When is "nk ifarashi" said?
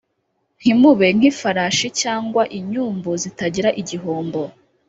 1.17-1.87